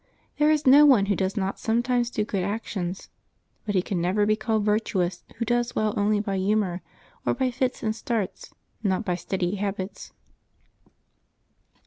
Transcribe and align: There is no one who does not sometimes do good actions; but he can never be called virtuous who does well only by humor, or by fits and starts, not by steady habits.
There 0.39 0.49
is 0.49 0.65
no 0.65 0.83
one 0.83 1.05
who 1.05 1.15
does 1.15 1.37
not 1.37 1.59
sometimes 1.59 2.09
do 2.09 2.25
good 2.25 2.41
actions; 2.43 3.09
but 3.67 3.75
he 3.75 3.83
can 3.83 4.01
never 4.01 4.25
be 4.25 4.35
called 4.35 4.65
virtuous 4.65 5.23
who 5.35 5.45
does 5.45 5.75
well 5.75 5.93
only 5.95 6.19
by 6.19 6.39
humor, 6.39 6.81
or 7.23 7.35
by 7.35 7.51
fits 7.51 7.83
and 7.83 7.95
starts, 7.95 8.51
not 8.81 9.05
by 9.05 9.13
steady 9.13 9.57
habits. 9.57 10.11